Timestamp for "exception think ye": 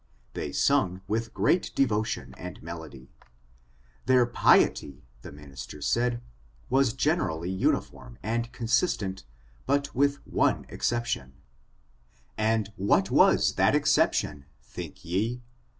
13.75-15.43